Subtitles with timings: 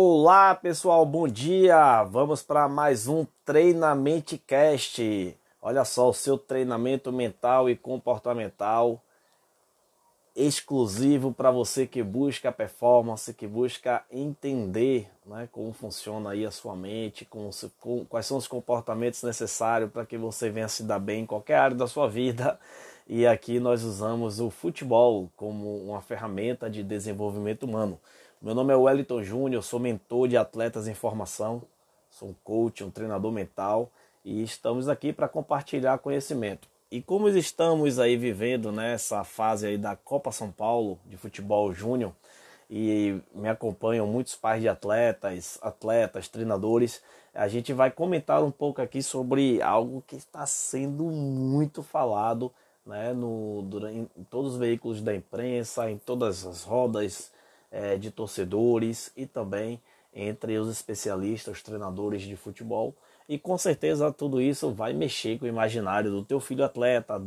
[0.00, 2.04] Olá pessoal, bom dia!
[2.04, 5.36] Vamos para mais um Treinamento Cast.
[5.60, 9.02] Olha só, o seu treinamento mental e comportamental
[10.36, 16.76] exclusivo para você que busca performance, que busca entender né, como funciona aí a sua
[16.76, 21.22] mente, com, com, quais são os comportamentos necessários para que você venha se dar bem
[21.22, 22.56] em qualquer área da sua vida.
[23.08, 27.98] E aqui nós usamos o futebol como uma ferramenta de desenvolvimento humano.
[28.40, 31.60] Meu nome é Wellington Júnior, sou mentor de atletas em formação,
[32.08, 33.90] sou um coach, um treinador mental
[34.24, 36.68] e estamos aqui para compartilhar conhecimento.
[36.88, 42.12] E como estamos aí vivendo nessa fase aí da Copa São Paulo de futebol júnior
[42.70, 47.02] e me acompanham muitos pais de atletas, atletas, treinadores,
[47.34, 52.52] a gente vai comentar um pouco aqui sobre algo que está sendo muito falado
[52.86, 57.36] né, no, durante, em todos os veículos da imprensa, em todas as rodas
[57.70, 59.80] é, de torcedores e também
[60.12, 62.94] entre os especialistas, os treinadores de futebol.
[63.28, 67.20] E com certeza tudo isso vai mexer com o imaginário do teu filho atleta,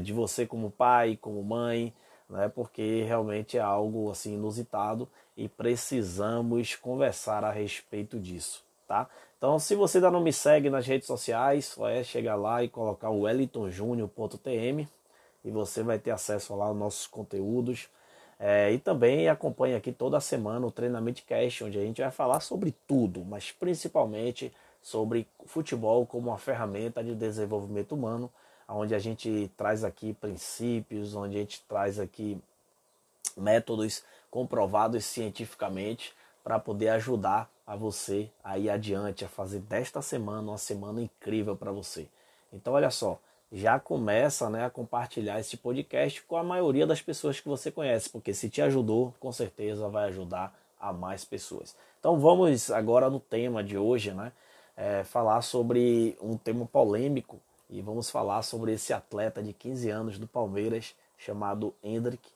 [0.00, 1.92] de você como pai, como mãe,
[2.30, 2.48] né?
[2.48, 8.62] porque realmente é algo assim inusitado e precisamos conversar a respeito disso.
[8.86, 9.08] Tá?
[9.36, 12.68] Então, se você ainda não me segue nas redes sociais, só é chegar lá e
[12.68, 14.88] colocar o wellingtonjunior.tm
[15.44, 17.88] e você vai ter acesso lá aos nossos conteúdos
[18.38, 22.40] é, e também acompanhe aqui toda semana o Treinamento Cast, onde a gente vai falar
[22.40, 28.30] sobre tudo, mas principalmente sobre futebol como uma ferramenta de desenvolvimento humano,
[28.68, 32.38] onde a gente traz aqui princípios, onde a gente traz aqui
[33.36, 36.12] métodos comprovados cientificamente
[36.44, 41.56] para poder ajudar a você a ir adiante, a fazer desta semana uma semana incrível
[41.56, 42.06] para você.
[42.52, 43.18] Então, olha só,
[43.50, 48.10] já começa né, a compartilhar esse podcast com a maioria das pessoas que você conhece,
[48.10, 51.74] porque se te ajudou, com certeza vai ajudar a mais pessoas.
[51.98, 54.32] Então vamos agora no tema de hoje, né?
[54.76, 60.18] É, falar sobre um tema polêmico e vamos falar sobre esse atleta de 15 anos
[60.18, 62.30] do Palmeiras chamado Hendrick.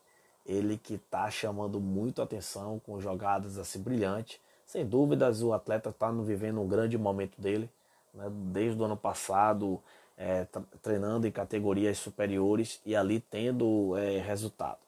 [0.45, 4.41] Ele que está chamando muito atenção com jogadas assim brilhantes.
[4.67, 7.71] Sem dúvidas, o atleta está vivendo um grande momento dele.
[8.13, 8.25] Né?
[8.53, 9.81] Desde o ano passado,
[10.17, 10.47] é,
[10.81, 14.79] treinando em categorias superiores e ali tendo é, resultado.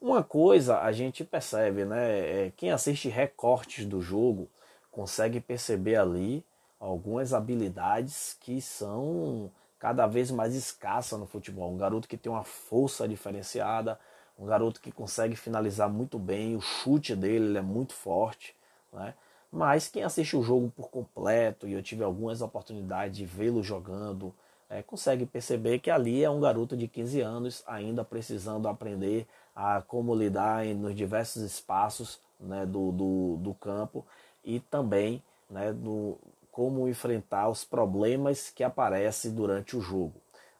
[0.00, 2.46] Uma coisa a gente percebe, né?
[2.46, 4.48] É, quem assiste recortes do jogo
[4.90, 6.44] consegue perceber ali
[6.78, 11.72] algumas habilidades que são cada vez mais escassas no futebol.
[11.72, 13.98] Um garoto que tem uma força diferenciada,
[14.38, 18.54] um garoto que consegue finalizar muito bem, o chute dele é muito forte,
[18.92, 19.14] né?
[19.50, 24.34] Mas quem assiste o jogo por completo, e eu tive algumas oportunidades de vê-lo jogando,
[24.68, 29.82] é, consegue perceber que ali é um garoto de 15 anos ainda precisando aprender a
[29.82, 34.04] como lidar em, nos diversos espaços né, do, do, do, campo
[34.44, 36.18] e também né, do,
[36.50, 40.14] como enfrentar os problemas que aparecem durante o jogo.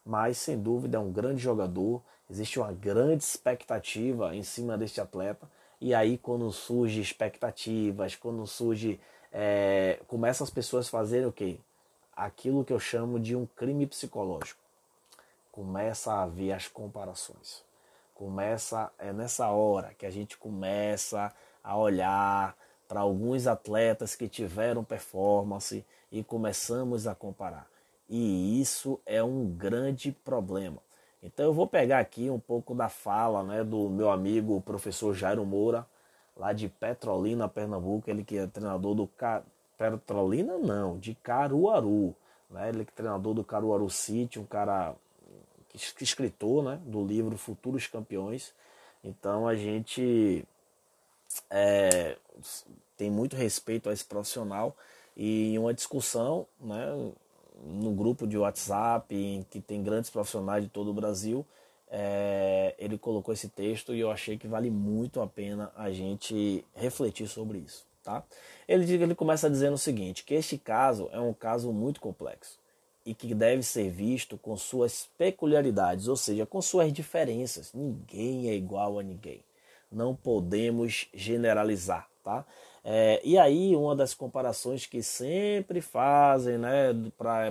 [0.04, 5.48] Mas sem dúvida é um grande jogador, existe uma grande expectativa em cima deste atleta.
[5.80, 9.00] E aí quando surge expectativas, quando surge.
[9.36, 11.58] É, começa as pessoas a fazerem o quê?
[12.16, 14.60] Aquilo que eu chamo de um crime psicológico.
[15.50, 17.62] Começa a haver as comparações.
[18.14, 21.32] Começa é nessa hora que a gente começa
[21.62, 27.66] a olhar para alguns atletas que tiveram performance e começamos a comparar.
[28.08, 30.78] E isso é um grande problema.
[31.22, 35.44] Então eu vou pegar aqui um pouco da fala né, do meu amigo professor Jairo
[35.44, 35.86] Moura,
[36.36, 39.06] lá de Petrolina, Pernambuco, ele que é treinador do
[39.76, 42.14] Petrolina não, de Caruaru.
[42.50, 42.68] Né?
[42.68, 44.94] Ele é treinador do Caruaru City, um cara
[45.74, 46.80] escritor né?
[46.84, 48.54] do livro Futuros Campeões.
[49.02, 50.44] Então a gente
[51.50, 52.16] é,
[52.96, 54.76] tem muito respeito a esse profissional
[55.16, 57.12] e uma discussão né,
[57.62, 61.46] no grupo de WhatsApp, em que tem grandes profissionais de todo o Brasil,
[61.88, 66.64] é, ele colocou esse texto e eu achei que vale muito a pena a gente
[66.74, 67.86] refletir sobre isso.
[68.04, 68.22] Tá?
[68.68, 72.58] Ele, ele começa dizendo o seguinte, que este caso é um caso muito complexo
[73.04, 77.72] e que deve ser visto com suas peculiaridades, ou seja, com suas diferenças.
[77.72, 79.42] Ninguém é igual a ninguém.
[79.90, 82.44] Não podemos generalizar, tá?
[82.86, 86.92] É, e aí, uma das comparações que sempre fazem né,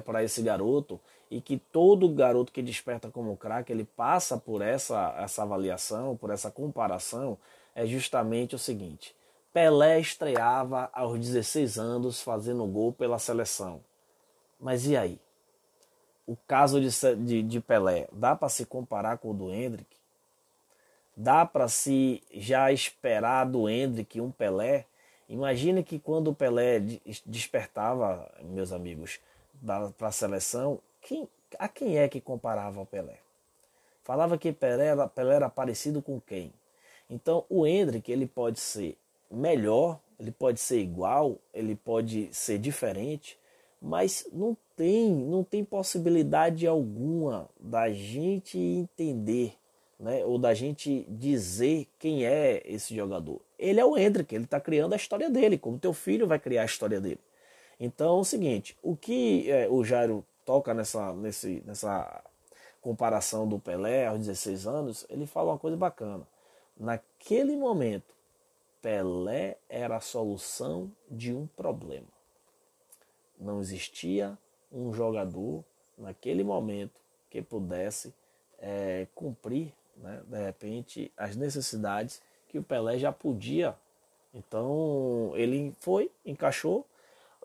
[0.05, 0.99] para esse garoto,
[1.31, 6.29] e que todo garoto que desperta como craque, ele passa por essa, essa avaliação, por
[6.29, 7.39] essa comparação,
[7.73, 9.15] é justamente o seguinte:
[9.53, 13.81] Pelé estreava aos 16 anos fazendo gol pela seleção.
[14.59, 15.19] Mas e aí?
[16.25, 19.95] O caso de, de, de Pelé, dá para se comparar com o do Hendrick?
[21.15, 24.87] Dá para se já esperar do Hendrick um Pelé?
[25.29, 26.79] Imagine que quando o Pelé
[27.23, 29.19] despertava, meus amigos,
[29.97, 31.29] para a seleção, quem,
[31.59, 33.19] a quem é que comparava o Pelé?
[34.03, 36.51] Falava que Pelé era, Pelé era parecido com quem?
[37.07, 38.97] Então o Hendrick ele pode ser
[39.33, 43.37] melhor, ele pode ser igual, ele pode ser diferente,
[43.81, 49.55] mas não tem, não tem possibilidade alguma da gente entender,
[49.99, 53.41] né, ou da gente dizer quem é esse jogador.
[53.57, 56.61] Ele é o Hendrick, ele está criando a história dele, como teu filho vai criar
[56.61, 57.19] a história dele.
[57.79, 62.23] Então é o seguinte, o que é, o Jairo toca nessa, nesse, nessa
[62.81, 66.27] comparação do Pelé aos 16 anos, ele fala uma coisa bacana.
[66.77, 68.13] Naquele momento,
[68.83, 72.09] Pelé era a solução de um problema.
[73.39, 74.37] Não existia
[74.69, 75.63] um jogador
[75.97, 76.99] naquele momento
[77.29, 78.13] que pudesse
[78.59, 83.73] é, cumprir, né, de repente, as necessidades que o Pelé já podia.
[84.33, 86.85] Então ele foi, encaixou,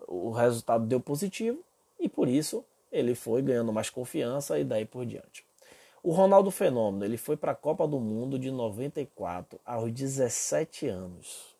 [0.09, 1.63] o resultado deu positivo
[2.01, 5.48] e por isso ele foi ganhando mais confiança e daí por diante.
[6.03, 11.57] O Ronaldo Fenômeno, ele foi para a Copa do Mundo de 94 aos 17 anos.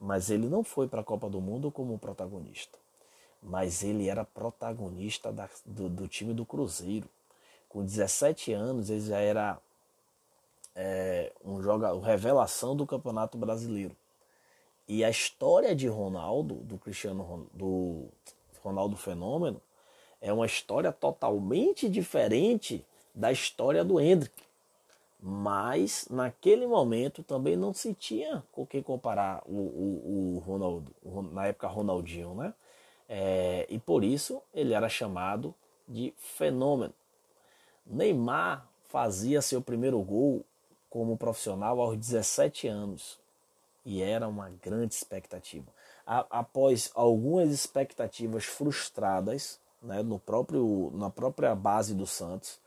[0.00, 2.78] Mas ele não foi para a Copa do Mundo como protagonista.
[3.42, 7.08] Mas ele era protagonista da, do, do, time do Cruzeiro.
[7.68, 9.58] Com 17 anos, ele já era
[10.74, 13.96] é, um jogador, revelação do Campeonato Brasileiro.
[14.86, 18.06] E a história de Ronaldo, do Cristiano do
[18.62, 19.60] Ronaldo Fenômeno,
[20.20, 22.84] é uma história totalmente diferente
[23.18, 24.44] da história do Hendrick.
[25.20, 30.94] Mas naquele momento também não se tinha com quem comparar o, o, o Ronaldo,
[31.32, 32.54] na época Ronaldinho, né?
[33.08, 35.52] É, e por isso ele era chamado
[35.88, 36.94] de fenômeno.
[37.84, 40.44] Neymar fazia seu primeiro gol
[40.88, 43.18] como profissional aos 17 anos
[43.84, 45.66] e era uma grande expectativa.
[46.06, 52.60] A, após algumas expectativas frustradas né, no próprio, na própria base do Santos,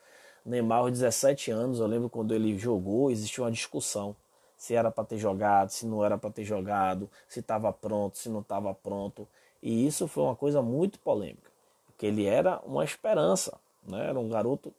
[0.45, 4.15] Neymar, aos 17 anos, eu lembro quando ele jogou, existia uma discussão
[4.61, 8.29] se era para ter jogado, se não era para ter jogado, se estava pronto, se
[8.29, 9.27] não estava pronto.
[9.61, 11.49] E isso foi uma coisa muito polêmica,
[11.87, 14.07] porque ele era uma esperança, né?
[14.07, 14.71] era um garoto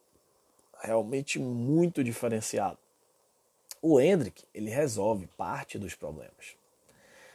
[0.80, 2.78] realmente muito diferenciado.
[3.80, 6.54] O Hendrick, ele resolve parte dos problemas.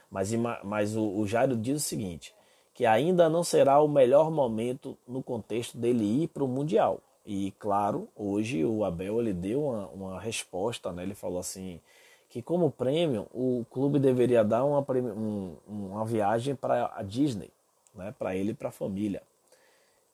[0.10, 0.32] Mas,
[0.64, 2.34] mas o, o Jairo diz o seguinte,
[2.74, 7.02] que ainda não será o melhor momento no contexto dele ir para o Mundial.
[7.30, 11.04] E claro, hoje o Abel ele deu uma, uma resposta, né?
[11.04, 11.82] ele falou assim
[12.30, 17.50] que como prêmio o clube deveria dar uma, um, uma viagem para a Disney,
[17.94, 18.16] né?
[18.18, 19.22] para ele e para a família.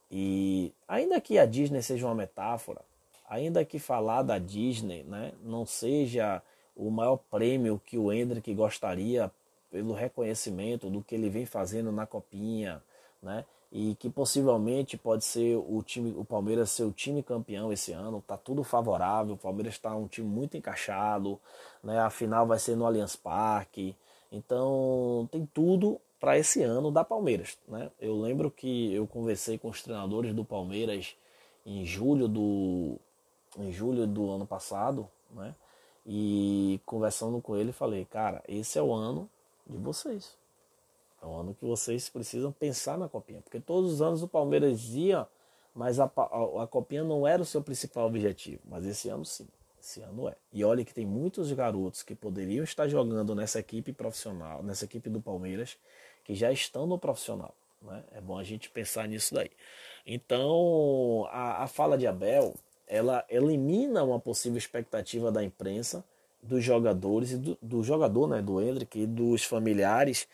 [0.10, 2.82] E ainda que a Disney seja uma metáfora,
[3.30, 6.42] ainda que falar da Disney né, não seja
[6.76, 9.32] o maior prêmio que o Hendrick gostaria
[9.72, 12.82] pelo reconhecimento do que ele vem fazendo na copinha,
[13.22, 13.46] né?
[13.76, 18.22] E que possivelmente pode ser o time, o Palmeiras ser o time campeão esse ano.
[18.22, 19.34] Tá tudo favorável.
[19.34, 21.40] O Palmeiras está um time muito encaixado,
[21.84, 22.00] né?
[22.00, 23.96] A final vai ser no Allianz Parque.
[24.32, 27.90] Então tem tudo para esse ano da Palmeiras, né?
[28.00, 31.16] Eu lembro que eu conversei com os treinadores do Palmeiras
[31.66, 33.00] em julho do
[33.58, 35.56] em julho do ano passado, né?
[36.06, 39.28] E conversando com ele, falei, cara, esse é o ano
[39.66, 40.43] de vocês.
[41.24, 44.90] É um ano que vocês precisam pensar na copinha, porque todos os anos o Palmeiras
[44.90, 45.26] ia,
[45.74, 49.48] mas a, a, a copinha não era o seu principal objetivo, mas esse ano sim.
[49.82, 50.36] Esse ano é.
[50.52, 55.10] E olha que tem muitos garotos que poderiam estar jogando nessa equipe profissional, nessa equipe
[55.10, 55.78] do Palmeiras,
[56.26, 57.54] que já estão no profissional.
[57.82, 58.04] Né?
[58.14, 59.52] É bom a gente pensar nisso daí.
[60.06, 62.54] Então, a, a fala de Abel,
[62.88, 66.04] ela elimina uma possível expectativa da imprensa,
[66.42, 70.28] dos jogadores e do, do jogador, né, do Hendrick e dos familiares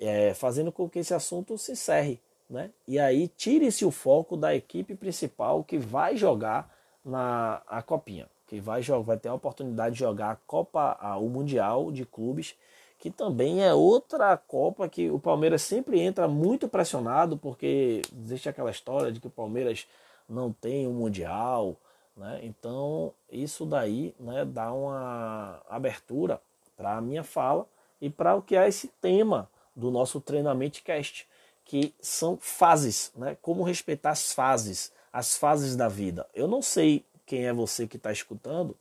[0.00, 2.18] é, fazendo com que esse assunto se encerre.
[2.48, 2.70] Né?
[2.88, 8.60] E aí tire-se o foco da equipe principal que vai jogar na a copinha, que
[8.60, 12.56] vai, vai ter a oportunidade de jogar a Copa, a, o Mundial de Clubes,
[12.98, 18.70] que também é outra Copa que o Palmeiras sempre entra muito pressionado, porque existe aquela
[18.70, 19.86] história de que o Palmeiras
[20.28, 21.76] não tem um Mundial,
[22.16, 22.40] né?
[22.42, 26.40] Então isso daí né, dá uma abertura
[26.76, 27.64] para a minha fala
[28.00, 31.26] e para o que é esse tema do nosso treinamento cast,
[31.64, 33.36] que são fases, né?
[33.40, 36.26] Como respeitar as fases, as fases da vida.
[36.34, 38.76] Eu não sei quem é você que está escutando,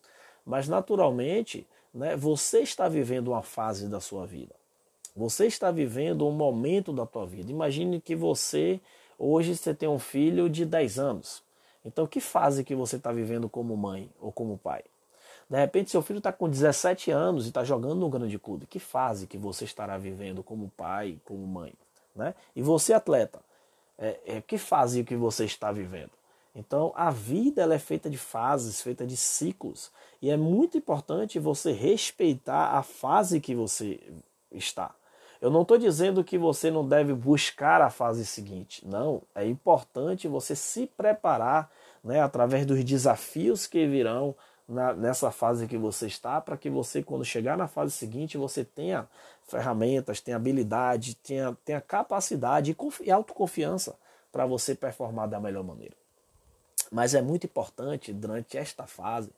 [0.46, 2.16] mas naturalmente, né?
[2.16, 4.56] Você está vivendo uma fase da sua vida.
[5.16, 7.52] Você está vivendo um momento da tua vida.
[7.52, 8.80] Imagine que você
[9.18, 11.44] hoje você tem um filho de 10 anos.
[11.84, 14.84] Então, que fase que você está vivendo como mãe ou como pai?
[15.50, 18.68] De repente, seu filho está com 17 anos e está jogando no grande clube.
[18.68, 21.74] Que fase que você estará vivendo como pai, como mãe?
[22.16, 22.36] Né?
[22.56, 23.40] E você, atleta,
[23.98, 26.12] é, é, que fase que você está vivendo?
[26.54, 29.92] Então, a vida ela é feita de fases, feita de ciclos.
[30.22, 34.00] E é muito importante você respeitar a fase que você
[34.52, 34.94] está.
[35.42, 38.86] Eu não estou dizendo que você não deve buscar a fase seguinte.
[38.86, 41.72] Não, é importante você se preparar
[42.04, 44.36] né, através dos desafios que virão
[44.70, 48.64] na, nessa fase que você está, para que você, quando chegar na fase seguinte, você
[48.64, 49.10] tenha
[49.48, 53.98] ferramentas, tenha habilidade, tenha, tenha capacidade e, e autoconfiança
[54.32, 55.96] para você performar da melhor maneira.
[56.92, 59.32] Mas é muito importante, durante esta fase,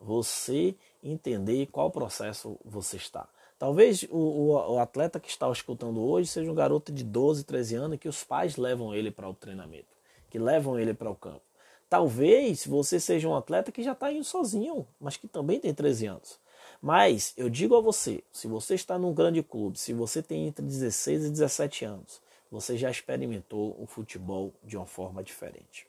[0.00, 3.28] você entender qual processo você está.
[3.58, 7.74] Talvez o, o, o, atleta que está escutando hoje seja um garoto de 12, 13
[7.74, 9.88] anos que os pais levam ele para o treinamento,
[10.28, 11.40] que levam ele para o campo.
[11.88, 16.06] Talvez você seja um atleta que já está indo sozinho, mas que também tem 13
[16.06, 16.38] anos.
[16.82, 20.64] Mas eu digo a você, se você está num grande clube, se você tem entre
[20.64, 25.86] 16 e 17 anos, você já experimentou o futebol de uma forma diferente.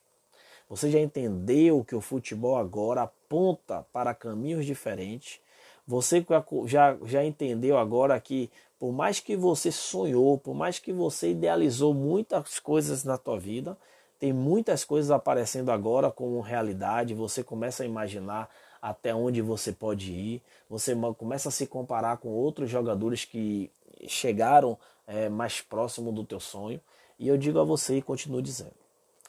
[0.70, 5.39] Você já entendeu que o futebol agora aponta para caminhos diferentes
[5.88, 6.24] você
[6.66, 11.94] já, já entendeu agora que por mais que você sonhou, por mais que você idealizou
[11.94, 13.77] muitas coisas na tua vida,
[14.19, 18.50] tem muitas coisas aparecendo agora como realidade, você começa a imaginar
[18.81, 23.71] até onde você pode ir, você começa a se comparar com outros jogadores que
[24.07, 26.79] chegaram é, mais próximo do teu sonho.
[27.19, 28.75] E eu digo a você e continuo dizendo: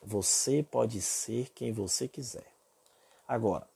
[0.02, 2.47] você pode ser quem você quiser.
[3.26, 3.66] Agora,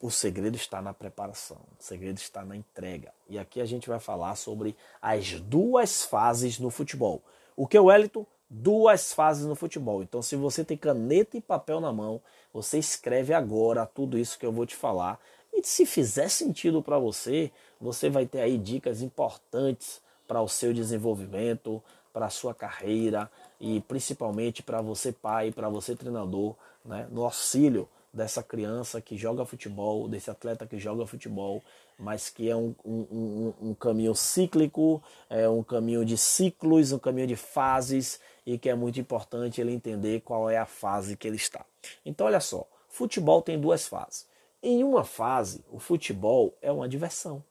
[0.00, 3.12] o segredo está na preparação, o segredo está na entrega.
[3.28, 7.22] E aqui a gente vai falar sobre as duas fases no futebol.
[7.56, 8.26] O que o Wellington?
[8.56, 10.00] Duas fases no futebol.
[10.00, 12.20] Então, se você tem caneta e papel na mão,
[12.52, 15.18] você escreve agora tudo isso que eu vou te falar.
[15.52, 20.72] E se fizer sentido para você, você vai ter aí dicas importantes para o seu
[20.72, 21.82] desenvolvimento,
[22.12, 27.88] para a sua carreira e principalmente para você pai, para você treinador, né, no auxílio
[28.12, 31.60] dessa criança que joga futebol, desse atleta que joga futebol,
[31.98, 36.98] mas que é um, um, um, um, caminho cíclico, é um caminho de ciclos, um
[36.98, 41.26] caminho de fases e que é muito importante ele entender qual é a fase que
[41.26, 41.64] ele está.
[42.04, 44.26] Então, olha só, futebol tem duas fases.
[44.62, 47.42] Em uma fase, o futebol é uma diversão,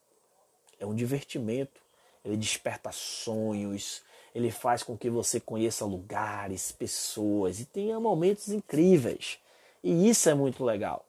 [0.80, 1.82] é um divertimento,
[2.24, 4.02] ele desperta sonhos,
[4.34, 9.38] ele faz com que você conheça lugares, pessoas e tenha momentos incríveis.
[9.84, 11.06] E isso é muito legal.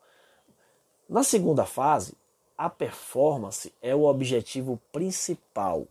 [1.09, 2.15] Na segunda fase,
[2.57, 5.87] a performance é o objetivo principal.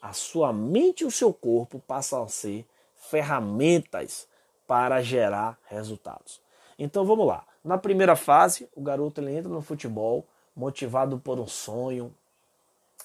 [0.00, 2.64] A sua mente e o seu corpo passam a ser
[3.10, 4.26] ferramentas
[4.66, 6.40] para gerar resultados.
[6.78, 7.44] Então vamos lá.
[7.64, 12.12] Na primeira fase, o garoto ele entra no futebol motivado por um sonho.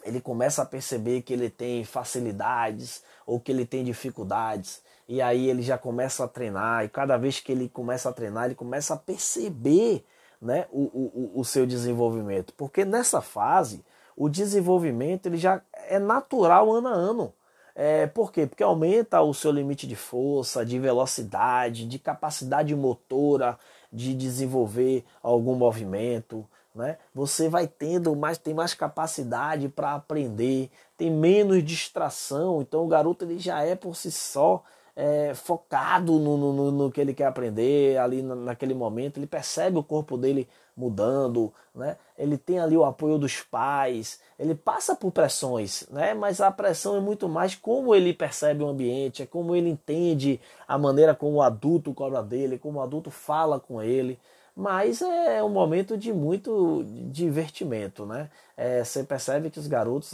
[0.04, 5.50] Ele começa a perceber que ele tem facilidades ou que ele tem dificuldades e aí
[5.50, 8.94] ele já começa a treinar, e cada vez que ele começa a treinar, ele começa
[8.94, 10.06] a perceber
[10.42, 12.54] né, o, o, o seu desenvolvimento.
[12.58, 13.86] Porque nessa fase,
[14.18, 17.34] o desenvolvimento ele já é natural ano a ano.
[17.80, 18.48] É, por quê?
[18.48, 23.56] Porque aumenta o seu limite de força, de velocidade, de capacidade motora,
[23.94, 26.44] de desenvolver algum movimento.
[26.74, 26.98] Né?
[27.14, 32.64] Você vai tendo mais, tem mais capacidade para aprender, tem menos distração.
[32.64, 34.64] Então o garoto ele já é por si só
[34.96, 39.84] é, focado no, no, no, que ele quer aprender ali naquele momento, ele percebe o
[39.84, 41.98] corpo dele mudando, né?
[42.18, 46.14] ele tem ali o apoio dos pais, ele passa por pressões, né?
[46.14, 50.40] mas a pressão é muito mais como ele percebe o ambiente, é como ele entende
[50.68, 54.20] a maneira como o adulto cobra dele, como o adulto fala com ele.
[54.56, 58.28] Mas é um momento de muito divertimento, né?
[58.56, 60.12] É, você percebe que os garotos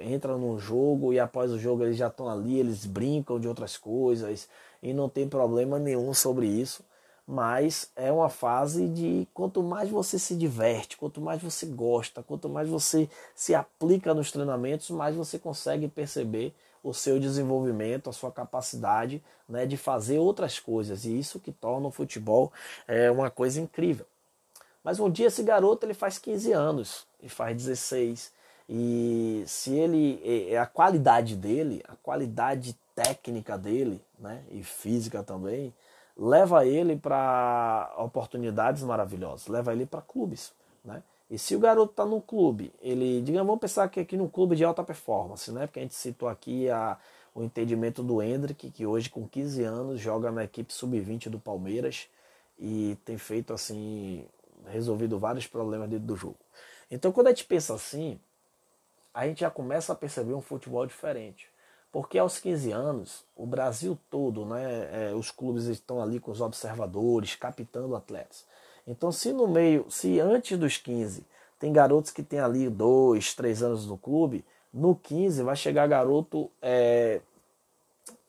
[0.00, 3.76] entram no jogo e após o jogo eles já estão ali, eles brincam de outras
[3.76, 4.48] coisas
[4.82, 6.82] e não tem problema nenhum sobre isso.
[7.26, 12.48] Mas é uma fase de quanto mais você se diverte, quanto mais você gosta, quanto
[12.48, 16.52] mais você se aplica nos treinamentos, mais você consegue perceber
[16.82, 21.04] o seu desenvolvimento, a sua capacidade né, de fazer outras coisas.
[21.04, 22.52] E isso que torna o futebol
[22.88, 24.04] é, uma coisa incrível.
[24.82, 28.32] Mas um dia esse garoto ele faz 15 anos, e faz 16,
[28.68, 35.72] e se ele, a qualidade dele, a qualidade técnica dele, né, e física também,
[36.16, 40.52] leva ele para oportunidades maravilhosas, leva ele para clubes,
[40.84, 41.02] né?
[41.30, 44.54] E se o garoto está no clube, ele, digamos, vamos pensar que aqui no clube
[44.54, 45.66] de alta performance, né?
[45.66, 46.98] Porque a gente citou aqui a,
[47.34, 52.06] o entendimento do Hendrick, que hoje com 15 anos joga na equipe sub-20 do Palmeiras
[52.58, 54.26] e tem feito assim,
[54.68, 56.36] resolvido vários problemas dentro do jogo.
[56.90, 58.20] Então, quando a gente pensa assim,
[59.14, 61.48] a gente já começa a perceber um futebol diferente.
[61.92, 66.40] Porque aos 15 anos, o Brasil todo, né, é, os clubes estão ali com os
[66.40, 68.46] observadores, captando atletas.
[68.86, 71.24] Então, se no meio, se antes dos 15
[71.60, 76.50] tem garotos que tem ali dois, três anos no clube, no 15 vai chegar garoto
[76.62, 77.20] é,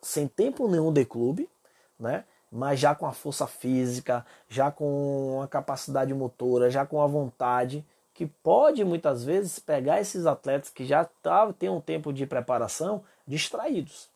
[0.01, 1.49] sem tempo nenhum de clube,
[1.97, 2.25] né?
[2.51, 7.83] mas já com a força física, já com a capacidade motora, já com a vontade,
[8.13, 13.03] que pode muitas vezes pegar esses atletas que já tá, têm um tempo de preparação
[13.27, 14.09] distraídos.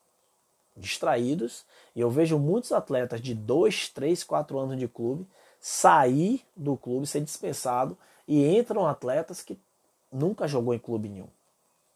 [0.76, 5.28] Distraídos, e eu vejo muitos atletas de 2, 3, 4 anos de clube
[5.60, 9.60] sair do clube, ser dispensado, e entram atletas que
[10.12, 11.28] nunca jogou em clube nenhum.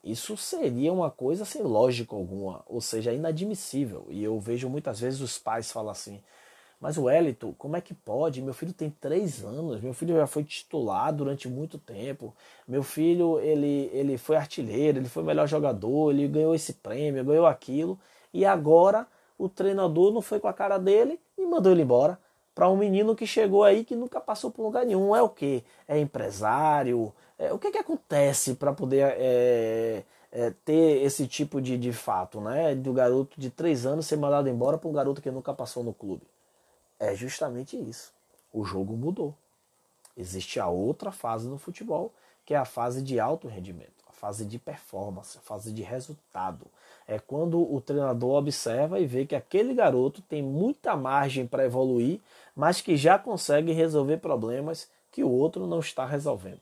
[0.04, 4.08] Isso seria uma coisa sem lógica alguma, ou seja, inadmissível.
[4.10, 6.22] E eu vejo muitas vezes os pais falar assim:
[6.82, 8.42] Mas o Wellington, como é que pode?
[8.42, 12.36] Meu filho tem três anos, meu filho já foi titular durante muito tempo,
[12.68, 17.46] meu filho ele, ele foi artilheiro, ele foi melhor jogador, ele ganhou esse prêmio, ganhou
[17.46, 18.00] aquilo,
[18.34, 19.06] e agora
[19.38, 22.20] o treinador não foi com a cara dele e mandou ele embora
[22.56, 25.16] para um menino que chegou aí que nunca passou por lugar nenhum.
[25.16, 25.64] É o que?
[25.88, 31.78] É empresário, é, o que, que acontece para poder é, é, ter esse tipo de,
[31.78, 32.76] de fato, né?
[32.76, 35.94] Do garoto de três anos ser mandado embora para um garoto que nunca passou no
[35.94, 36.31] clube.
[37.02, 38.14] É justamente isso.
[38.54, 39.34] O jogo mudou.
[40.16, 42.14] Existe a outra fase no futebol,
[42.46, 46.68] que é a fase de alto rendimento, a fase de performance, a fase de resultado.
[47.08, 52.20] É quando o treinador observa e vê que aquele garoto tem muita margem para evoluir,
[52.56, 56.62] mas que já consegue resolver problemas que o outro não está resolvendo.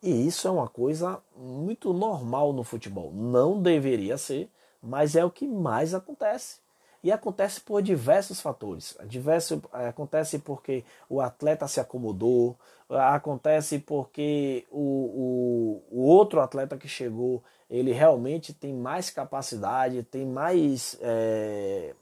[0.00, 3.10] E isso é uma coisa muito normal no futebol.
[3.12, 4.48] Não deveria ser,
[4.80, 6.60] mas é o que mais acontece.
[7.02, 8.96] E acontece por diversos fatores.
[9.06, 12.56] Diverso, é, acontece porque o atleta se acomodou,
[12.90, 20.26] acontece porque o, o, o, outro atleta que chegou, ele realmente tem mais capacidade, tem
[20.26, 21.94] mais é,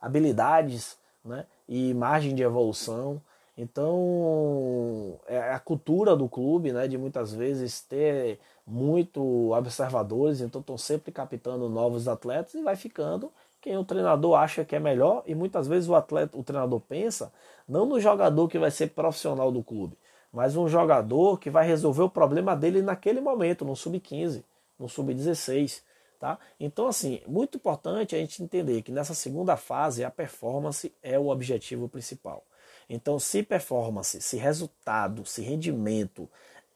[0.00, 3.22] habilidades né, e margem de evolução.
[3.56, 10.78] Então, é a cultura do clube, né, de muitas vezes ter muito observadores, então estão
[10.78, 13.30] sempre captando novos atletas e vai ficando
[13.62, 17.32] quem o treinador acha que é melhor e muitas vezes o atleta, o treinador pensa
[17.66, 19.96] não no jogador que vai ser profissional do clube,
[20.32, 24.42] mas um jogador que vai resolver o problema dele naquele momento, no sub-15,
[24.78, 25.80] no sub-16,
[26.18, 26.38] tá?
[26.58, 31.28] Então assim, muito importante a gente entender que nessa segunda fase a performance é o
[31.28, 32.44] objetivo principal.
[32.88, 36.28] Então, se performance, se resultado, se rendimento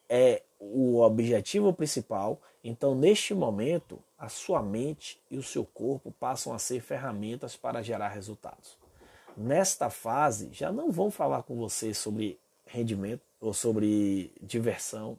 [0.08, 6.52] é o objetivo principal, então neste momento a sua mente e o seu corpo passam
[6.52, 8.76] a ser ferramentas para gerar resultados.
[9.36, 15.18] Nesta fase, já não vão falar com você sobre rendimento ou sobre diversão.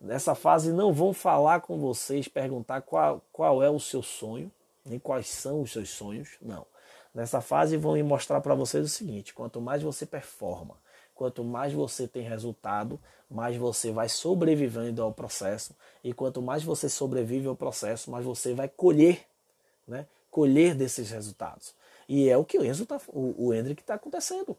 [0.00, 4.50] Nessa fase, não vão falar com vocês, perguntar qual, qual é o seu sonho,
[4.84, 6.36] nem quais são os seus sonhos.
[6.40, 6.64] Não.
[7.12, 10.76] Nessa fase vão mostrar para vocês o seguinte: quanto mais você performa,
[11.20, 12.98] quanto mais você tem resultado,
[13.30, 15.76] mais você vai sobrevivendo ao processo.
[16.02, 19.26] E quanto mais você sobrevive ao processo, mais você vai colher,
[19.86, 20.06] né?
[20.30, 21.74] Colher desses resultados.
[22.08, 24.56] E é o que o Enzo tá, o, o Hendrick está acontecendo.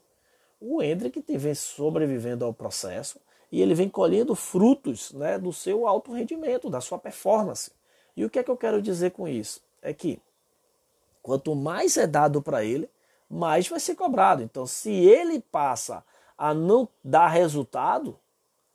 [0.60, 3.18] O Hendrick vem sobrevivendo ao processo
[3.50, 7.72] e ele vem colhendo frutos né, do seu alto rendimento, da sua performance.
[8.16, 9.60] E o que é que eu quero dizer com isso?
[9.82, 10.22] É que
[11.20, 12.88] Quanto mais é dado para ele,
[13.30, 14.42] mais vai ser cobrado.
[14.42, 16.04] Então, se ele passa
[16.42, 18.18] a não dar resultado,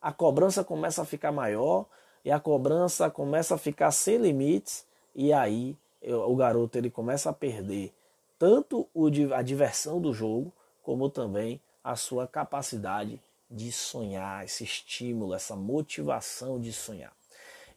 [0.01, 1.85] a cobrança começa a ficar maior
[2.23, 7.33] e a cobrança começa a ficar sem limites e aí o garoto ele começa a
[7.33, 7.93] perder
[8.39, 8.87] tanto
[9.35, 13.19] a diversão do jogo como também a sua capacidade
[13.51, 17.11] de sonhar, esse estímulo, essa motivação de sonhar.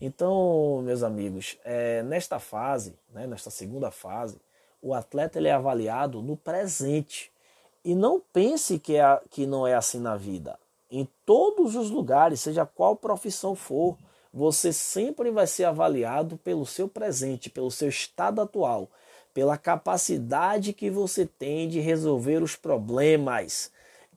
[0.00, 4.40] Então, meus amigos, é, nesta fase, né, nesta segunda fase,
[4.80, 7.29] o atleta ele é avaliado no presente.
[7.84, 10.58] E não pense que, é, que não é assim na vida.
[10.90, 13.96] Em todos os lugares, seja qual profissão for,
[14.32, 18.88] você sempre vai ser avaliado pelo seu presente, pelo seu estado atual,
[19.32, 23.70] pela capacidade que você tem de resolver os problemas,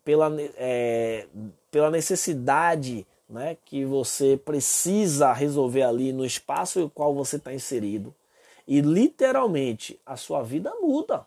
[0.03, 1.27] pela, é,
[1.71, 8.13] pela necessidade né, que você precisa resolver ali no espaço em qual você está inserido.
[8.67, 11.25] E literalmente a sua vida muda.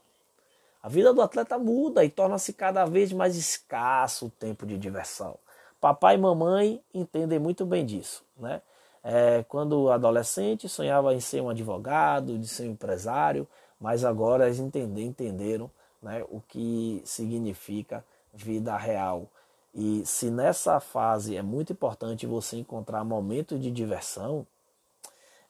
[0.87, 5.37] A vida do atleta muda e torna-se cada vez mais escasso o tempo de diversão.
[5.81, 8.25] Papai e mamãe entendem muito bem disso.
[8.39, 8.63] Né?
[9.03, 13.49] É, quando adolescente sonhava em ser um advogado, de ser um empresário,
[13.81, 15.69] mas agora eles entenderam
[16.01, 19.27] né, o que significa vida real.
[19.75, 24.47] E se nessa fase é muito importante você encontrar momentos de diversão,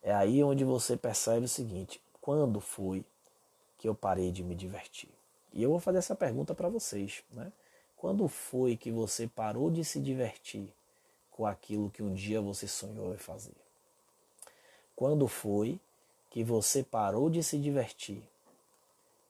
[0.03, 3.05] é aí onde você percebe o seguinte: quando foi
[3.77, 5.16] que eu parei de me divertir?
[5.57, 7.51] E eu vou fazer essa pergunta para vocês, né?
[7.97, 10.71] Quando foi que você parou de se divertir
[11.31, 13.57] com aquilo que um dia você sonhou em fazer?
[14.95, 15.81] Quando foi
[16.29, 18.23] que você parou de se divertir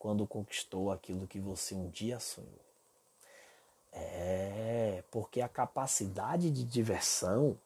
[0.01, 2.51] quando conquistou aquilo que você um dia sonhou?
[3.93, 7.57] É, porque a capacidade de diversão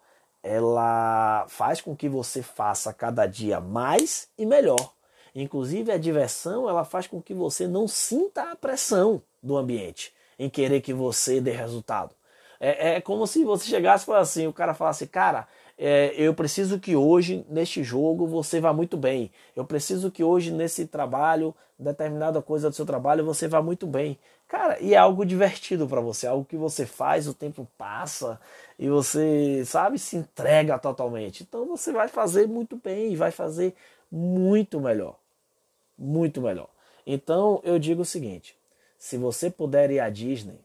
[0.42, 4.92] ela faz com que você faça cada dia mais e melhor.
[5.34, 10.48] Inclusive a diversão ela faz com que você não sinta a pressão do ambiente em
[10.48, 12.14] querer que você dê resultado.
[12.58, 16.78] É, é como se você chegasse e assim, o cara falasse, cara, é, eu preciso
[16.78, 19.30] que hoje, neste jogo, você vá muito bem.
[19.56, 24.18] Eu preciso que hoje, nesse trabalho, determinada coisa do seu trabalho, você vá muito bem.
[24.46, 28.38] Cara, e é algo divertido para você, algo que você faz, o tempo passa
[28.78, 31.44] e você, sabe, se entrega totalmente.
[31.44, 33.74] Então você vai fazer muito bem, vai fazer
[34.10, 35.18] muito melhor.
[35.96, 36.68] Muito melhor.
[37.06, 38.56] Então eu digo o seguinte:
[38.98, 40.58] se você puder ir à Disney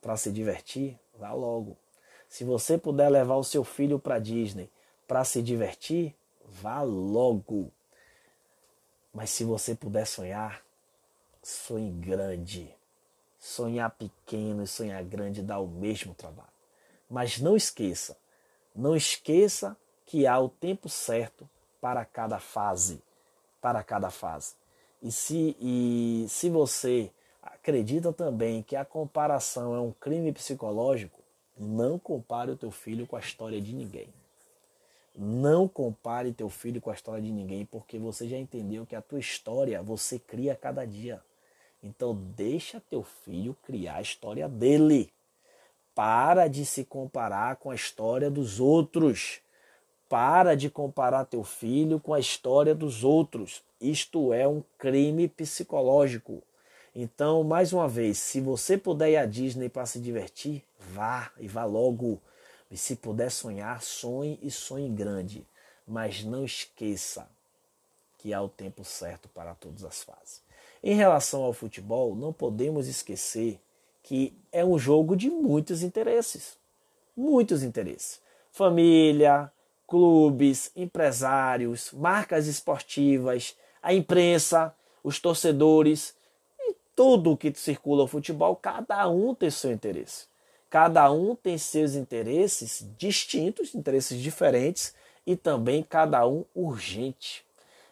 [0.00, 1.76] para se divertir, vá logo.
[2.28, 4.70] Se você puder levar o seu filho para Disney
[5.06, 7.70] para se divertir, vá logo.
[9.12, 10.62] Mas se você puder sonhar,
[11.42, 12.74] sonhe grande.
[13.38, 16.48] Sonhar pequeno e sonhar grande dá o mesmo trabalho.
[17.08, 18.16] Mas não esqueça,
[18.74, 19.76] não esqueça
[20.06, 21.48] que há o tempo certo
[21.84, 23.02] para cada fase,
[23.60, 24.54] para cada fase.
[25.02, 27.10] E se, e se você
[27.42, 31.20] acredita também que a comparação é um crime psicológico,
[31.54, 34.08] não compare o teu filho com a história de ninguém.
[35.14, 39.02] Não compare teu filho com a história de ninguém, porque você já entendeu que a
[39.02, 41.20] tua história você cria a cada dia.
[41.82, 45.12] Então deixa teu filho criar a história dele.
[45.94, 49.43] Para de se comparar com a história dos outros.
[50.14, 53.64] Para de comparar teu filho com a história dos outros.
[53.80, 56.40] Isto é um crime psicológico.
[56.94, 61.48] Então, mais uma vez, se você puder ir à Disney para se divertir, vá e
[61.48, 62.22] vá logo.
[62.70, 65.44] E se puder sonhar, sonhe e sonhe grande.
[65.84, 67.28] Mas não esqueça
[68.16, 70.44] que há o tempo certo para todas as fases.
[70.80, 73.58] Em relação ao futebol, não podemos esquecer
[74.00, 76.56] que é um jogo de muitos interesses.
[77.16, 78.20] Muitos interesses.
[78.52, 79.50] Família,
[79.86, 86.14] clubes, empresários, marcas esportivas, a imprensa, os torcedores
[86.94, 90.26] tudo que circula o futebol, cada um tem seu interesse.
[90.70, 94.94] Cada um tem seus interesses distintos, interesses diferentes
[95.26, 97.44] e também cada um urgente.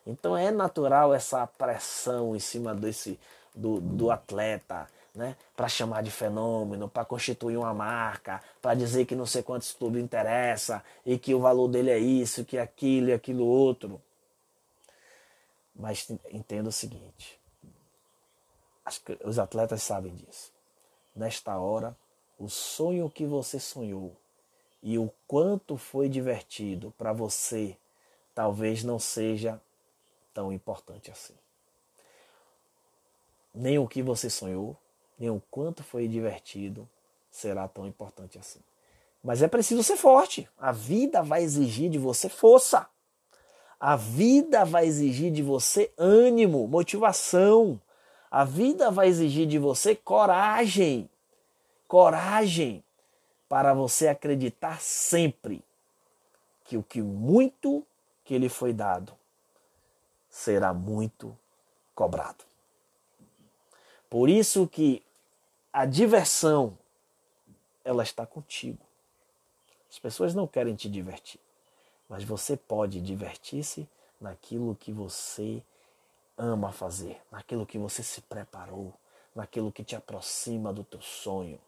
[0.07, 3.19] Então é natural essa pressão em cima desse
[3.55, 5.37] do, do atleta, né?
[5.57, 10.03] Para chamar de fenômeno, para constituir uma marca, para dizer que não sei quantos clubes
[10.03, 14.01] interessa e que o valor dele é isso, que aquilo e aquilo outro.
[15.75, 17.39] Mas entenda o seguinte:
[19.25, 20.53] os atletas sabem disso.
[21.15, 21.97] Nesta hora,
[22.39, 24.17] o sonho que você sonhou
[24.83, 27.77] e o quanto foi divertido para você
[28.35, 29.61] talvez não seja
[30.35, 31.35] tão importante assim.
[33.55, 34.77] Nem o que você sonhou,
[35.23, 36.89] nem o quanto foi divertido
[37.31, 38.59] será tão importante assim.
[39.23, 40.49] Mas é preciso ser forte.
[40.59, 42.89] A vida vai exigir de você força.
[43.79, 47.81] A vida vai exigir de você ânimo, motivação,
[48.29, 51.09] a vida vai exigir de você coragem.
[51.87, 52.83] Coragem
[53.49, 55.63] para você acreditar sempre
[56.65, 57.87] que o que muito
[58.25, 59.13] que lhe foi dado
[60.29, 61.39] será muito
[61.95, 62.43] cobrado.
[64.11, 65.01] Por isso que
[65.73, 66.77] a diversão
[67.85, 68.85] ela está contigo.
[69.91, 71.41] As pessoas não querem te divertir,
[72.09, 73.89] mas você pode divertir-se
[74.21, 75.63] naquilo que você
[76.37, 78.93] ama fazer, naquilo que você se preparou,
[79.35, 81.59] naquilo que te aproxima do teu sonho.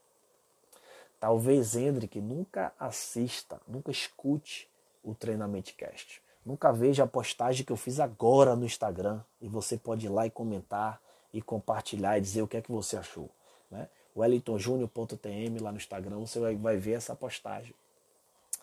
[1.19, 4.69] Talvez Hendrick nunca assista, nunca escute
[5.03, 6.23] o Treinamento Cast.
[6.45, 10.27] Nunca veja a postagem que eu fiz agora no Instagram e você pode ir lá
[10.27, 11.01] e comentar
[11.33, 13.31] e compartilhar e dizer o que é que você achou.
[13.75, 13.89] Né?
[14.17, 17.75] wellingtonjunior.tm lá no Instagram, você vai, vai ver essa postagem.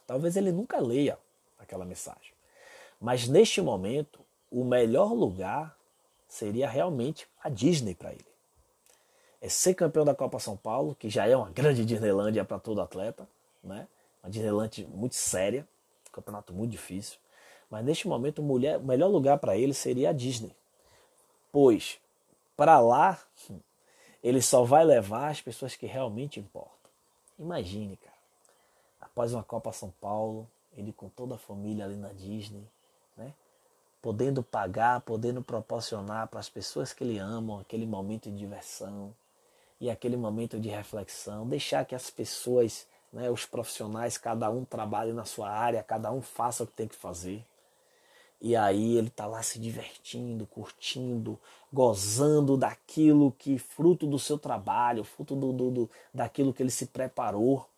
[0.07, 1.17] Talvez ele nunca leia
[1.59, 2.31] aquela mensagem.
[2.99, 5.77] Mas neste momento, o melhor lugar
[6.27, 8.25] seria realmente a Disney para ele.
[9.41, 12.79] É ser campeão da Copa São Paulo, que já é uma grande Disneylândia para todo
[12.79, 13.27] atleta,
[13.61, 13.87] né?
[14.23, 15.67] Uma Disneylandia muito séria,
[16.07, 17.17] um campeonato muito difícil.
[17.69, 20.55] Mas neste momento mulher, o melhor lugar para ele seria a Disney.
[21.51, 21.99] Pois
[22.55, 23.19] para lá
[24.23, 26.91] ele só vai levar as pessoas que realmente importam.
[27.39, 28.17] Imagine, cara.
[28.99, 32.63] Após uma Copa São Paulo, ele com toda a família ali na Disney,
[33.17, 33.33] né?
[34.01, 39.13] Podendo pagar, podendo proporcionar para as pessoas que ele amam aquele momento de diversão
[39.79, 45.11] e aquele momento de reflexão, deixar que as pessoas, né, os profissionais, cada um trabalhe
[45.11, 47.43] na sua área, cada um faça o que tem que fazer.
[48.41, 51.39] E aí ele está lá se divertindo, curtindo,
[51.71, 56.87] gozando daquilo que, fruto do seu trabalho, fruto do, do, do, daquilo que ele se
[56.87, 57.69] preparou.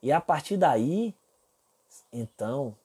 [0.00, 1.12] E a partir daí,
[2.12, 2.76] então,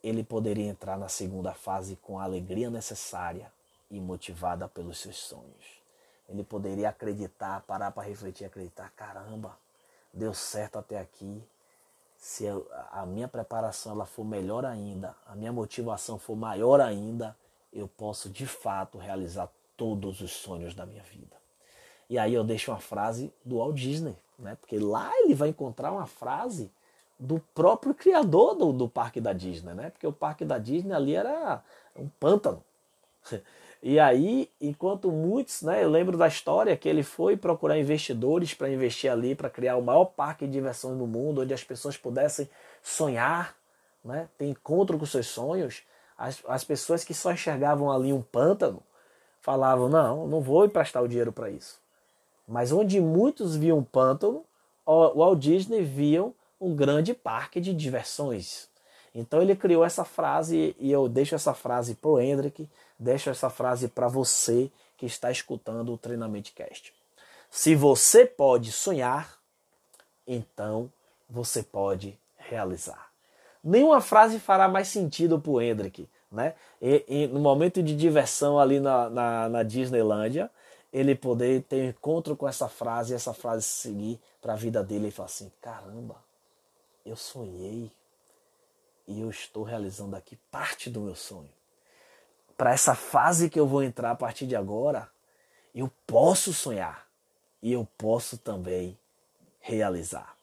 [0.00, 3.52] ele poderia entrar na segunda fase com a alegria necessária
[3.90, 5.82] e motivada pelos seus sonhos.
[6.28, 9.58] Ele poderia acreditar, parar para refletir, acreditar: caramba,
[10.12, 11.42] deu certo até aqui,
[12.22, 12.46] se
[12.92, 17.36] a minha preparação ela for melhor ainda, a minha motivação for maior ainda,
[17.72, 21.36] eu posso de fato realizar todos os sonhos da minha vida.
[22.08, 24.56] E aí eu deixo uma frase do Walt Disney, né?
[24.60, 26.70] Porque lá ele vai encontrar uma frase
[27.18, 29.90] do próprio criador do, do parque da Disney, né?
[29.90, 31.60] Porque o parque da Disney ali era
[31.96, 32.62] um pântano.
[33.82, 38.70] E aí, enquanto muitos, né, eu lembro da história que ele foi procurar investidores para
[38.70, 42.48] investir ali, para criar o maior parque de diversões do mundo, onde as pessoas pudessem
[42.80, 43.56] sonhar,
[44.04, 45.82] né, ter encontro com seus sonhos.
[46.16, 48.80] As, as pessoas que só enxergavam ali um pântano
[49.40, 51.80] falavam: não, não vou emprestar o dinheiro para isso.
[52.46, 54.44] Mas onde muitos viam um pântano,
[54.86, 58.68] o Walt Disney viam um grande parque de diversões.
[59.14, 62.68] Então ele criou essa frase e eu deixo essa frase para o Hendrick
[63.02, 66.94] deixo essa frase para você que está escutando o Treinamento Cast.
[67.50, 69.36] Se você pode sonhar,
[70.26, 70.90] então
[71.28, 73.10] você pode realizar.
[73.62, 76.08] Nenhuma frase fará mais sentido para o Hendrick.
[76.30, 76.54] Né?
[76.80, 80.50] E, e, no momento de diversão ali na, na, na Disneylândia,
[80.92, 84.82] ele poder ter um encontro com essa frase e essa frase seguir para a vida
[84.82, 86.16] dele e falar assim: caramba,
[87.04, 87.90] eu sonhei
[89.12, 91.50] e eu estou realizando aqui parte do meu sonho
[92.62, 95.08] para essa fase que eu vou entrar a partir de agora,
[95.74, 97.08] eu posso sonhar
[97.60, 98.96] e eu posso também
[99.60, 100.36] realizar.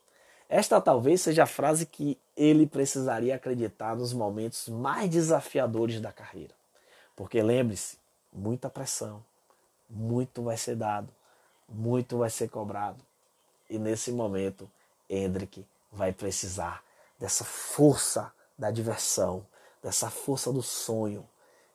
[0.46, 6.52] Esta talvez seja a frase que ele precisaria acreditar nos momentos mais desafiadores da carreira.
[7.16, 7.96] Porque lembre-se,
[8.30, 9.24] muita pressão,
[9.88, 11.08] muito vai ser dado,
[11.66, 13.02] muito vai ser cobrado.
[13.70, 14.70] E nesse momento,
[15.08, 16.84] Hendrick vai precisar
[17.18, 18.30] dessa força
[18.60, 19.46] da diversão,
[19.82, 21.26] dessa força do sonho,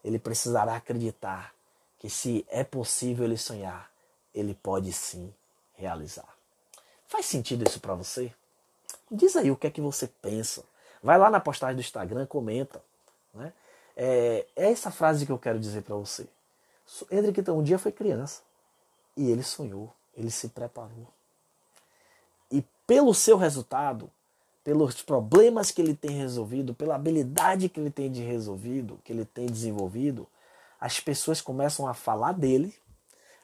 [0.04, 1.52] ele precisará acreditar
[1.98, 3.91] que se é possível ele sonhar,
[4.34, 5.34] ele pode sim
[5.74, 6.28] realizar.
[7.08, 8.32] Faz sentido isso para você?
[9.12, 10.63] Diz aí o que é que você pensa.
[11.02, 12.84] Vai lá na postagem do Instagram, comenta.
[13.34, 13.52] Né?
[13.98, 16.28] É, é essa frase que eu quero dizer para você.
[17.12, 18.43] Hendrick então, um dia foi criança
[19.17, 21.08] e ele sonhou, ele se preparou.
[22.52, 24.12] E pelo seu resultado,
[24.65, 29.23] pelos problemas que ele tem resolvido, pela habilidade que ele tem de resolvido, que ele
[29.23, 30.28] tem desenvolvido,
[30.82, 32.73] as pessoas começam a falar dele,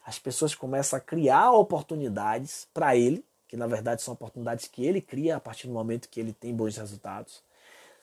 [0.04, 5.00] as pessoas começam a criar oportunidades para ele, que na verdade são oportunidades que ele
[5.00, 7.44] cria a partir do momento que ele tem bons resultados.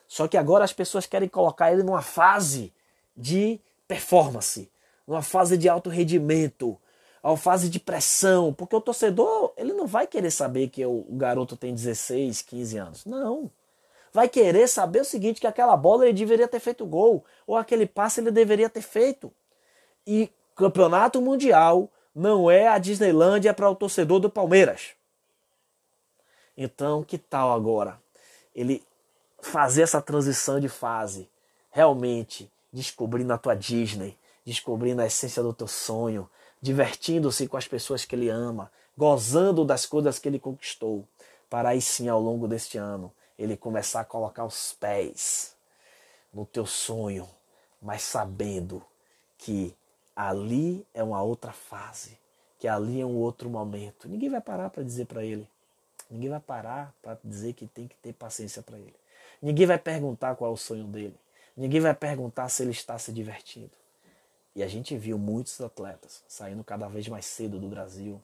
[0.07, 2.73] Só que agora as pessoas querem colocar ele numa fase
[3.17, 4.71] de performance,
[5.05, 6.79] numa fase de alto rendimento,
[7.23, 11.57] a fase de pressão, porque o torcedor ele não vai querer saber que o garoto
[11.57, 13.05] tem 16, 15 anos.
[13.05, 13.51] Não.
[14.13, 17.87] Vai querer saber o seguinte, que aquela bola ele deveria ter feito gol, ou aquele
[17.87, 19.33] passe ele deveria ter feito.
[20.07, 24.91] E campeonato mundial não é a Disneylândia para o torcedor do Palmeiras.
[26.57, 28.01] Então, que tal agora
[28.55, 28.83] ele
[29.41, 31.29] fazer essa transição de fase,
[31.71, 36.29] realmente descobrindo a tua Disney, descobrindo a essência do teu sonho,
[36.61, 41.05] divertindo-se com as pessoas que ele ama, gozando das coisas que ele conquistou,
[41.49, 45.55] para aí sim, ao longo deste ano, ele começar a colocar os pés
[46.33, 47.29] no teu sonho,
[47.81, 48.83] mas sabendo
[49.39, 49.75] que
[50.15, 52.19] ali é uma outra fase,
[52.59, 54.09] que ali é um outro momento.
[54.09, 55.49] Ninguém vai parar para dizer para ele.
[56.11, 58.95] Ninguém vai parar para dizer que tem que ter paciência para ele.
[59.41, 61.15] Ninguém vai perguntar qual é o sonho dele.
[61.57, 63.71] Ninguém vai perguntar se ele está se divertindo.
[64.59, 68.21] E a gente viu muitos atletas saindo cada vez mais cedo do Brasil,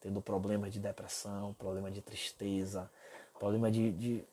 [0.00, 2.90] tendo problemas de depressão, problema de tristeza,
[3.38, 4.24] problema de, de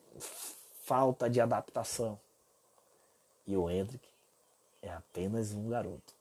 [0.84, 2.20] falta de adaptação.
[3.46, 4.04] E o Hendrick
[4.82, 6.12] é apenas um garoto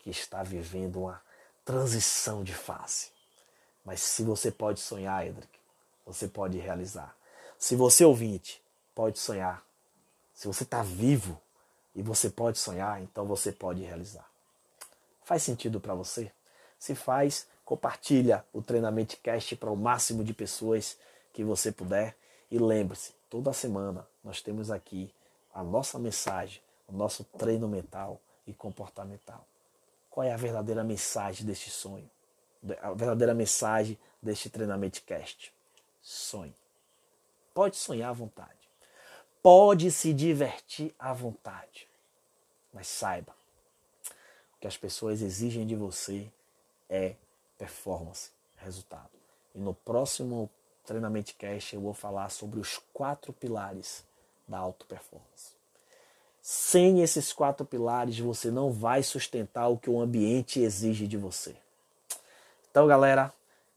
[0.00, 1.22] que está vivendo uma
[1.64, 3.08] transição de fase.
[3.82, 5.58] Mas se você pode sonhar, Hendrick,
[6.04, 7.16] você pode realizar.
[7.58, 8.62] Se você ouvinte
[8.94, 9.64] pode sonhar,
[10.34, 11.40] se você está vivo
[11.94, 14.33] e você pode sonhar, então você pode realizar.
[15.24, 16.30] Faz sentido para você?
[16.78, 20.98] Se faz, Compartilha o Treinamento Cast para o máximo de pessoas
[21.32, 22.14] que você puder.
[22.50, 25.12] E lembre-se, toda semana nós temos aqui
[25.52, 29.46] a nossa mensagem, o nosso treino mental e comportamental.
[30.10, 32.08] Qual é a verdadeira mensagem deste sonho?
[32.82, 35.52] A verdadeira mensagem deste treinamento cast?
[36.02, 36.54] Sonhe.
[37.54, 38.50] Pode sonhar à vontade.
[39.42, 41.88] Pode se divertir à vontade.
[42.72, 43.34] Mas saiba,
[44.64, 46.26] que as pessoas exigem de você
[46.88, 47.16] é
[47.58, 49.10] performance, resultado.
[49.54, 50.48] E no próximo
[50.86, 54.02] treinamento cast eu vou falar sobre os quatro pilares
[54.48, 55.52] da auto performance.
[56.40, 61.54] Sem esses quatro pilares, você não vai sustentar o que o ambiente exige de você.
[62.70, 63.34] Então, galera,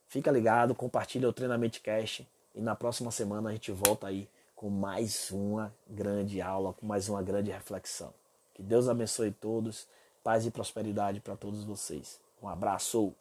[0.08, 4.70] fica ligado, compartilha o treinamento cast e na próxima semana a gente volta aí com
[4.70, 8.14] mais uma grande aula, com mais uma grande reflexão.
[8.54, 9.86] Que Deus abençoe todos,
[10.28, 12.20] paz e prosperidade para todos vocês.
[12.44, 13.14] Um abraço.